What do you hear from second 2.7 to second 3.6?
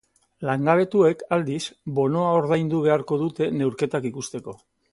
beharko dute